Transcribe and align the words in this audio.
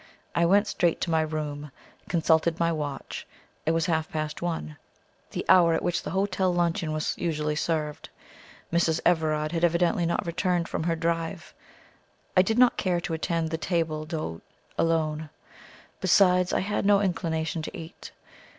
I 0.33 0.47
went 0.47 0.65
straight 0.65 0.99
to 1.01 1.11
my 1.11 1.21
own 1.21 1.29
room. 1.29 1.71
I 2.03 2.09
consulted 2.09 2.59
my 2.59 2.71
watch; 2.71 3.27
it 3.67 3.71
was 3.71 3.85
half 3.85 4.09
past 4.09 4.41
one, 4.41 4.77
the 5.29 5.45
hour 5.47 5.75
at 5.75 5.83
which 5.83 6.01
the 6.01 6.09
hotel 6.09 6.51
luncheon 6.51 6.91
was 6.91 7.13
usually 7.19 7.55
served. 7.55 8.09
Mrs. 8.73 8.99
Everard 9.05 9.51
had 9.51 9.63
evidently 9.63 10.07
not 10.07 10.25
returned 10.25 10.67
from 10.67 10.81
her 10.85 10.95
drive. 10.95 11.53
I 12.35 12.41
did 12.41 12.57
not 12.57 12.77
care 12.77 12.99
to 12.99 13.13
attend 13.13 13.51
the 13.51 13.59
table 13.59 14.05
d'hote 14.07 14.41
alone; 14.75 15.29
besides, 15.99 16.51
I 16.51 16.61
had 16.61 16.83
no 16.83 16.99
inclination 16.99 17.61
to 17.61 17.77
eat. 17.77 18.11